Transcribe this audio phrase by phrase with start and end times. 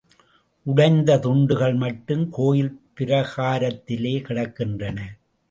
[0.65, 4.99] உடைந்த துண்டுகள் மட்டும் கோயில் பிராகாரத்திலே கிடக்கின்றன.